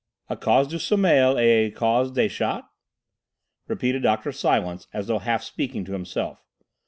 [0.31, 2.67] "'À cause du sommeil et à cause des chats'?"
[3.67, 4.31] repeated Dr.
[4.31, 6.43] Silence, as though half speaking to himself.